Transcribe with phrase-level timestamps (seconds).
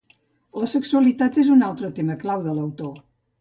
[0.61, 2.99] La sexualitat és un altre tema clau de l'autor.